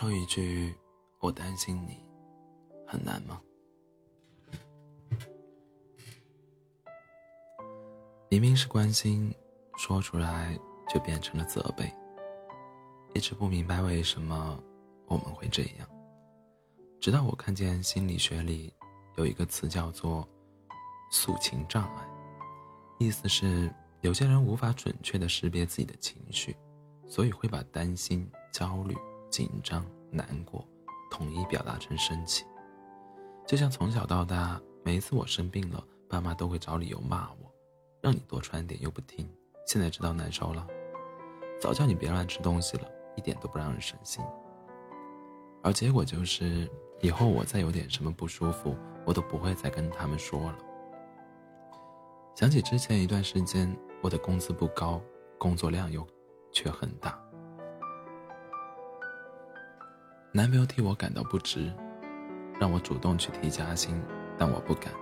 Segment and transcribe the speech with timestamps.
[0.00, 0.74] 说一句
[1.20, 2.02] “我担心你”，
[2.88, 3.38] 很难吗？
[8.30, 9.30] 明明是关心，
[9.76, 10.58] 说出来
[10.88, 11.94] 就变成了责备。
[13.12, 14.58] 一直不明白为什么
[15.04, 15.86] 我们会这样，
[16.98, 18.72] 直到我看见心理学里
[19.18, 20.26] 有一个词叫做
[21.12, 22.08] “诉情障碍”，
[22.98, 23.70] 意思是
[24.00, 26.56] 有些人无法准确的识别自己的情绪，
[27.06, 28.96] 所以会把担心、焦虑。
[29.30, 30.66] 紧张、难过，
[31.10, 32.44] 统一表达成生气。
[33.46, 37.50] 就像从小到大，每一次我生病了，爸妈都会找理由骂我，
[38.00, 39.28] 让你多穿点又不听，
[39.66, 40.66] 现在知道难受了。
[41.60, 44.24] 早叫你别乱吃东西了，一点都不让人省心。
[45.62, 46.68] 而结果就是，
[47.00, 50.58] 以后我再有点什么不舒服，我都不会再跟他们说了。
[52.34, 55.00] 想起之前一段时间，我的工资不高，
[55.38, 56.06] 工作量又
[56.50, 57.20] 却很大。
[60.32, 61.72] 男朋友替我感到不值，
[62.60, 64.00] 让我主动去提加薪，
[64.38, 64.94] 但我不敢。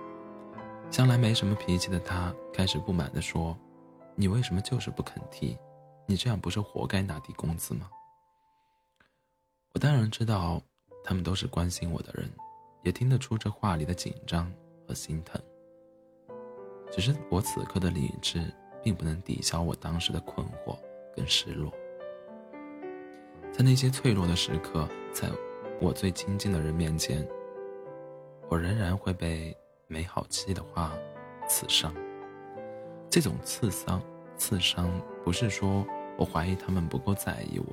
[0.89, 3.55] 向来没什么脾气的他开始不满地说
[4.17, 5.55] ：“你为什么就是不肯提？
[6.07, 7.87] 你这样不是活该拿低工资吗？”
[9.75, 10.59] 我当然知道，
[11.03, 12.27] 他们都是关心我的人，
[12.81, 14.51] 也听得出这话里的紧张
[14.87, 15.39] 和心疼。
[16.91, 20.75] 只是我此刻的理智并不能抵消我当时的困惑
[21.15, 21.71] 跟失落。
[23.59, 25.27] 在那些脆弱的时刻，在
[25.81, 27.27] 我最亲近的人面前，
[28.47, 29.53] 我仍然会被
[29.85, 30.93] 没好气的话
[31.45, 31.93] 刺伤。
[33.09, 34.01] 这种刺伤，
[34.37, 34.89] 刺伤
[35.25, 35.85] 不是说
[36.17, 37.65] 我怀疑他们不够在意我，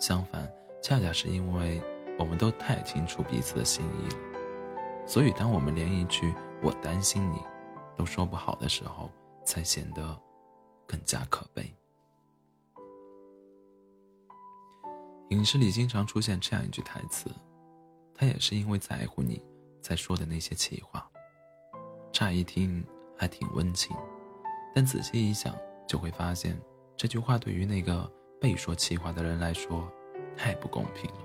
[0.00, 0.50] 相反，
[0.82, 1.82] 恰恰是因为
[2.18, 4.18] 我们都太清楚彼此的心意了。
[5.06, 6.32] 所以，当我们连一句
[6.64, 7.36] “我担心你”
[7.94, 9.10] 都说不好的时候，
[9.44, 10.18] 才显得
[10.86, 11.70] 更加可悲。
[15.30, 17.30] 影视里经常出现这样一句台词
[18.14, 19.40] ：“他也是因为在乎你，
[19.80, 21.08] 才说的那些气话。”
[22.12, 22.84] 乍一听
[23.16, 23.96] 还挺温情，
[24.74, 25.54] 但仔细一想，
[25.86, 26.60] 就会发现
[26.96, 29.88] 这句话对于那个被说气话的人来说，
[30.36, 31.20] 太不公平了。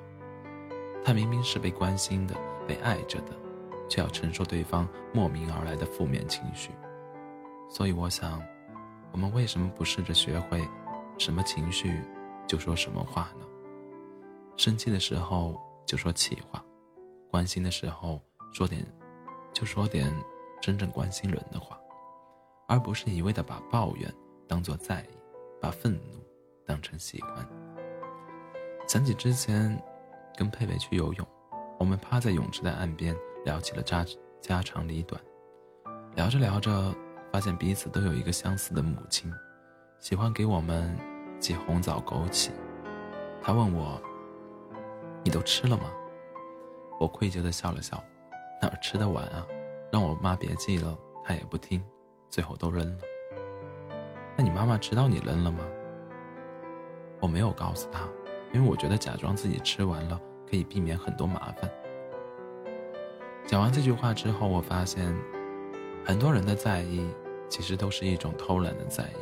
[1.04, 2.36] 他明明是被关心的、
[2.68, 3.34] 被爱着的，
[3.90, 6.70] 却要承受对方莫名而来的负面情绪。
[7.72, 8.40] 所以，我想，
[9.12, 10.64] 我们为什么不试着学会，
[11.18, 12.00] 什么情绪
[12.46, 13.48] 就说什么话呢？
[14.58, 16.64] 生气的时候就说气话，
[17.30, 18.22] 关心的时候
[18.54, 18.86] 说点，
[19.54, 20.12] 就说点
[20.62, 21.78] 真正关心人的话，
[22.68, 24.12] 而不是一味的把抱怨
[24.48, 25.18] 当做在意，
[25.62, 26.24] 把愤怒
[26.66, 27.48] 当成喜欢。
[28.88, 29.78] 想起之前
[30.38, 31.28] 跟佩佩去游泳，
[31.78, 34.06] 我们趴在泳池的岸边聊起了家
[34.42, 35.22] 家长里短，
[36.16, 36.96] 聊着聊着
[37.32, 39.30] 发现彼此都有一个相似的母亲，
[40.00, 40.98] 喜欢给我们
[41.42, 42.52] 寄红枣枸杞。
[43.42, 44.02] 他问我。
[45.26, 45.92] 你都吃了吗？
[47.00, 48.02] 我愧疚的笑了笑，
[48.62, 49.44] 哪吃得完啊？
[49.92, 51.84] 让我妈别寄了，她也不听，
[52.30, 53.04] 最后都扔了。
[54.38, 55.66] 那你妈妈知道你扔了吗？
[57.20, 58.08] 我没有告诉她，
[58.54, 61.68] 因为我觉得假装自己吃完了可以避免很多麻烦。
[63.48, 65.12] 讲完这句话之后，我发现，
[66.06, 67.10] 很多人的在意
[67.50, 69.18] 其实都是一种偷懒的在意，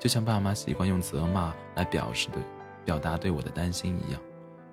[0.00, 2.42] 就像爸妈习惯用责骂来表示对
[2.86, 4.18] 表达对我的担心一样。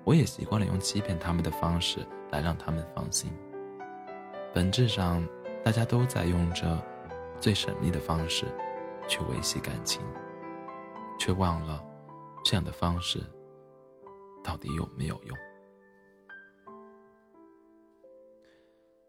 [0.04, 3.32] 我也习惯了用欺骗他们的方式来让他们放心。
[4.52, 5.26] 本质上，
[5.64, 6.80] 大家都在用着
[7.40, 8.46] 最神秘的方式
[9.06, 10.02] 去维系感情，
[11.18, 11.82] 却忘了
[12.44, 13.20] 这样的方式
[14.42, 15.36] 到底有没有用。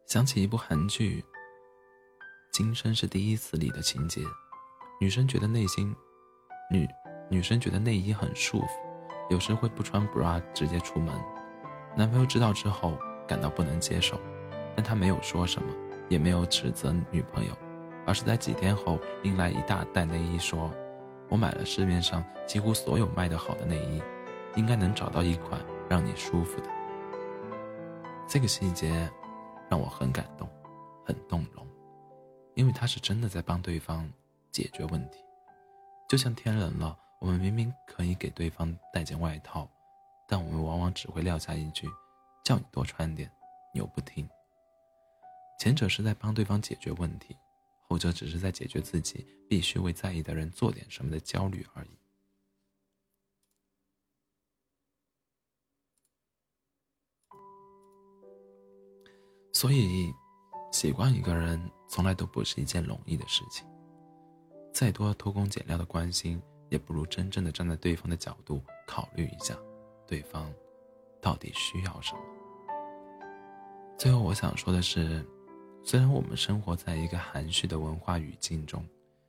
[0.06, 1.22] 想起一部韩剧
[2.52, 4.22] 《今生是第一次》里的情节，
[5.02, 5.94] 女生觉得内心
[6.70, 6.88] 女
[7.32, 8.83] 女生觉得内衣很束缚。
[9.30, 11.14] 有时会不穿 bra 直接出门，
[11.96, 12.98] 男朋友知道之后
[13.28, 14.20] 感到不能接受，
[14.76, 15.74] 但他没有说什么，
[16.10, 17.52] 也没有指责女朋友，
[18.06, 20.72] 而是在几天后拎来一大袋内衣，说
[21.30, 24.02] ：“我买了市面上几乎所有卖得好的内衣，
[24.56, 25.60] 应该能找到一款
[25.90, 26.70] 让你舒服的。”
[28.28, 29.10] 这个细节
[29.70, 30.48] 让我很感动，
[31.06, 31.66] 很动容，
[32.56, 34.08] 因为他是真的在帮对方
[34.52, 35.20] 解决问题，
[36.08, 36.98] 就像天冷了。
[37.24, 39.66] 我们明明可以给对方带件外套，
[40.28, 41.88] 但我们往往只会撂下一句
[42.44, 43.32] ：“叫你多穿点。”
[43.74, 44.28] 你又不听。
[45.58, 47.38] 前者是在帮对方解决问题，
[47.88, 51.98] 后者只是在解决自己必须为在意的人做点什么的焦虑而已。
[59.54, 60.12] 所以，
[60.74, 63.66] 习惯一个人从来都不是一件容易的事情。
[64.74, 66.42] 再多偷工减料的关心。
[66.74, 69.56] 也不如真正的站在对方的角度考虑一下，
[70.08, 70.52] 对方
[71.22, 72.20] 到底需要什么。
[73.96, 75.24] 最后，我想说的是，
[75.84, 78.84] 虽然我们生活在一个含蓄的文化语境中，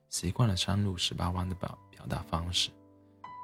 [0.09, 2.71] 习惯了山路十八弯的表表达方式，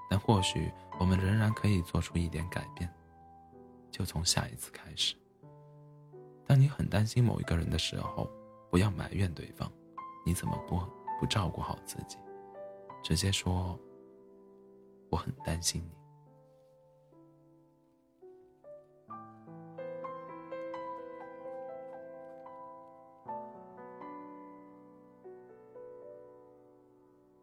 [0.09, 2.91] 但或许我们仍然可以做出一点改变。
[3.91, 5.15] 就从下一次开始。
[6.47, 8.27] 当你很担心某一个人的时候，
[8.71, 9.71] 不要埋怨对方，
[10.25, 10.81] 你怎么不
[11.19, 12.17] 不照顾好自己？
[13.03, 13.79] 直接说，
[15.11, 15.91] 我很担心你。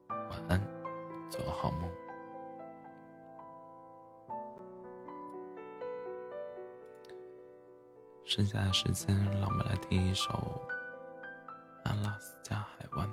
[0.09, 0.59] 晚安，
[1.29, 1.91] 做个好梦。
[8.25, 10.31] 剩下的时间，让我们来听一首
[11.85, 13.07] 《阿拉斯加海湾》。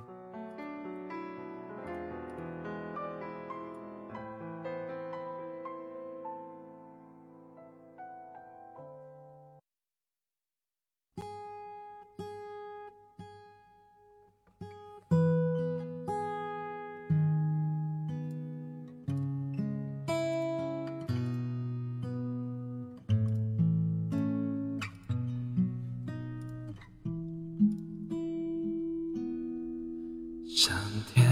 [30.66, 30.76] 上
[31.14, 31.24] 天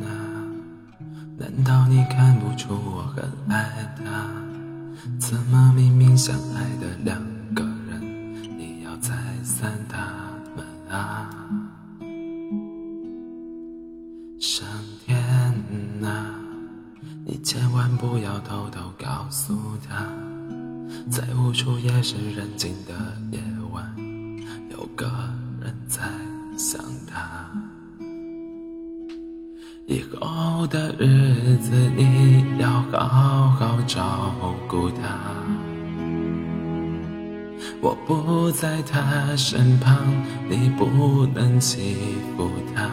[0.00, 0.08] 啊，
[1.36, 3.22] 难道你看不出我很
[3.54, 4.30] 爱他？
[5.18, 7.22] 怎么明明相爱的两
[7.54, 8.00] 个人，
[8.58, 9.14] 你要拆
[9.44, 9.98] 散他
[10.56, 11.28] 们啊？
[14.40, 14.66] 上
[15.04, 15.22] 天
[16.02, 16.34] 啊，
[17.26, 19.54] 你千万不要偷偷告诉
[19.86, 20.06] 他，
[21.10, 23.38] 在无处也是人静的夜
[30.12, 34.32] 以后的日子，你要好好照
[34.68, 35.18] 顾她。
[37.80, 39.96] 我不在她身旁，
[40.48, 41.96] 你不能欺
[42.36, 42.88] 负她。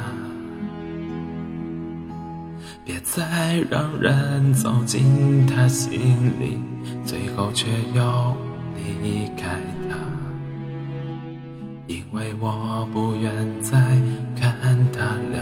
[2.86, 6.59] 别再让人走进他心里，
[7.06, 8.36] 最后却又
[8.83, 9.57] 离开
[9.89, 9.95] 他。
[11.88, 13.31] 因为我不愿
[13.62, 13.80] 再
[14.36, 15.42] 看他流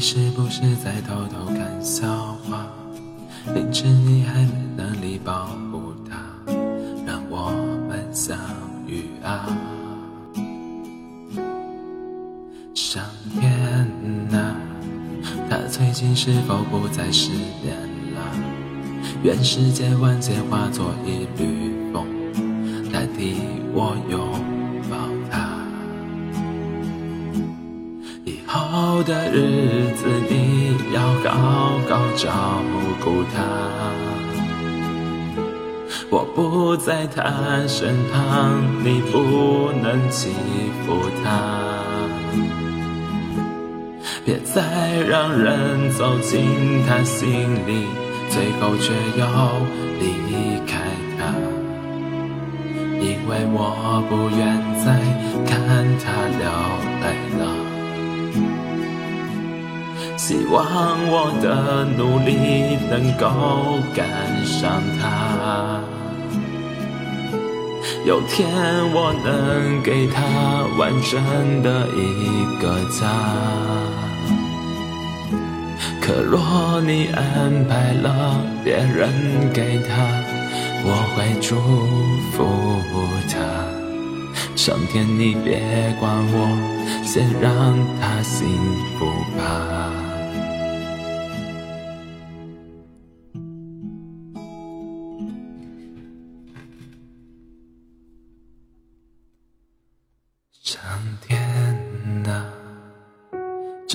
[0.00, 2.08] 你是不是在偷偷看笑
[2.48, 2.66] 话？
[3.54, 6.16] 明知你还没能力保护他，
[7.06, 7.50] 让我
[7.86, 8.34] 们相
[8.86, 9.46] 遇啊！
[12.72, 13.04] 上
[13.38, 13.52] 天
[14.32, 14.56] 啊，
[15.50, 17.32] 他最近是否不再失
[17.62, 17.76] 恋
[18.14, 18.22] 了？
[19.22, 22.06] 愿世间万千化作一缕风，
[22.90, 23.36] 代替
[23.74, 24.49] 我拥。
[29.02, 32.62] 的日子，你要好好照
[33.02, 33.42] 顾他。
[36.10, 40.30] 我不在他身旁，你不能欺
[40.84, 41.24] 负他。
[44.24, 47.86] 别再让人走进他心里，
[48.28, 49.24] 最后却又
[50.00, 50.78] 离开
[51.18, 51.32] 他。
[53.00, 54.40] 因为我不愿
[54.84, 54.86] 再
[55.46, 55.56] 看
[55.98, 56.04] 他
[56.38, 56.44] 流
[57.00, 57.04] 泪
[57.38, 57.42] 了。
[60.22, 60.66] 希望
[61.08, 65.80] 我的努力能够赶上他，
[68.04, 68.46] 有天
[68.92, 70.20] 我能给他
[70.76, 73.08] 完整的一个家。
[76.02, 80.04] 可若你安排了别人给他，
[80.84, 81.56] 我会祝
[82.32, 82.44] 福
[83.32, 83.40] 他。
[84.54, 85.62] 上天，你别
[85.98, 87.50] 管我，先让
[88.02, 88.46] 他幸
[88.98, 89.06] 福
[89.38, 90.09] 吧。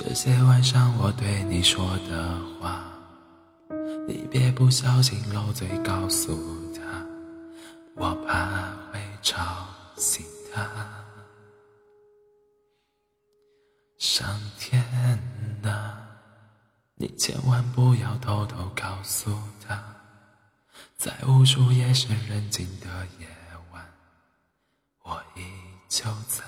[0.07, 2.85] 这些晚上我对你说的话，
[4.07, 6.37] 你别不小心漏嘴告诉
[6.75, 7.03] 他，
[7.95, 9.65] 我怕会吵
[9.97, 10.63] 醒他。
[13.97, 14.79] 上天
[15.63, 15.97] 啊，
[16.93, 19.35] 你千万不要偷偷告诉
[19.67, 19.83] 他，
[20.95, 22.85] 在无数夜深人静的
[23.17, 23.27] 夜
[23.71, 23.83] 晚，
[25.01, 25.41] 我依
[25.89, 26.43] 旧在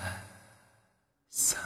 [1.31, 1.59] 想。